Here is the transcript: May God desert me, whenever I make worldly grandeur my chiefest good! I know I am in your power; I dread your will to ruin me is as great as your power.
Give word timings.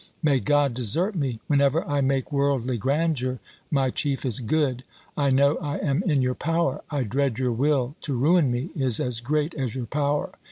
May 0.23 0.39
God 0.39 0.73
desert 0.73 1.13
me, 1.13 1.41
whenever 1.45 1.87
I 1.87 2.01
make 2.01 2.31
worldly 2.31 2.75
grandeur 2.79 3.37
my 3.69 3.91
chiefest 3.91 4.47
good! 4.47 4.83
I 5.15 5.29
know 5.29 5.57
I 5.57 5.77
am 5.77 6.01
in 6.01 6.23
your 6.23 6.33
power; 6.33 6.81
I 6.89 7.03
dread 7.03 7.37
your 7.37 7.51
will 7.51 7.93
to 8.01 8.15
ruin 8.17 8.49
me 8.51 8.71
is 8.75 8.99
as 8.99 9.19
great 9.19 9.53
as 9.53 9.75
your 9.75 9.85
power. 9.85 10.31